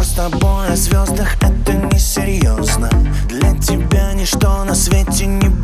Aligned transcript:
разговор 0.00 0.04
с 0.04 0.12
тобой 0.12 0.68
о 0.68 0.76
звездах 0.76 1.36
Это 1.42 1.72
несерьезно 1.74 2.88
Для 3.28 3.56
тебя 3.58 4.12
ничто 4.14 4.64
на 4.64 4.74
свете 4.74 5.26
не 5.26 5.59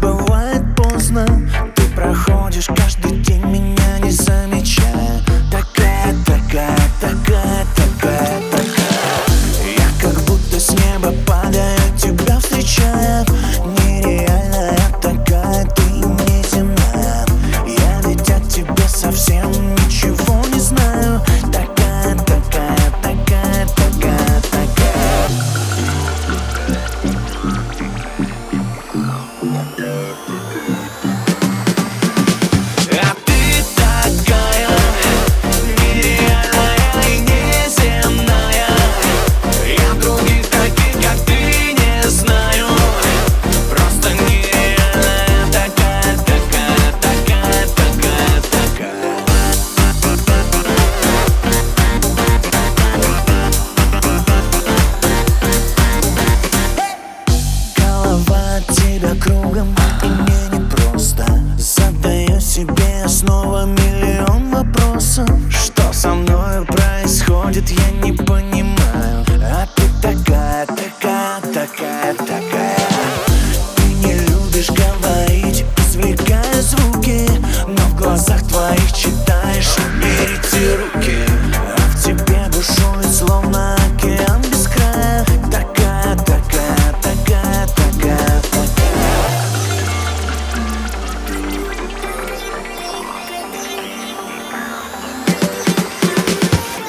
снова 63.27 63.65
миллион 63.65 64.51
вопросов. 64.51 65.29
Что 65.51 65.93
со 65.93 66.15
мной 66.15 66.65
происходит, 66.65 67.71
я 67.71 67.91
не 68.03 68.13
понимаю. 68.13 68.76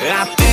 Até 0.09 0.46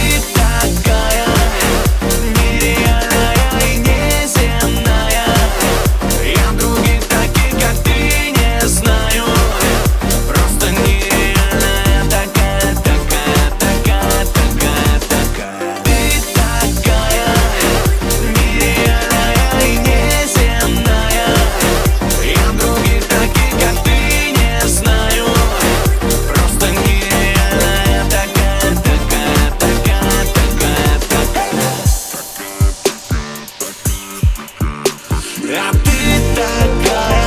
А 35.57 35.73
ты 35.73 36.21
такая 36.35 37.24